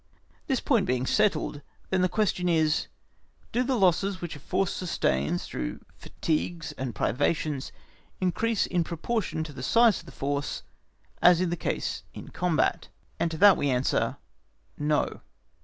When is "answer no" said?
13.69-15.21